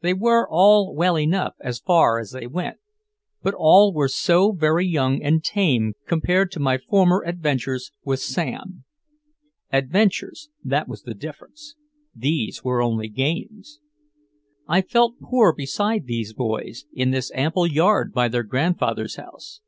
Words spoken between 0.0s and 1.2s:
They were all well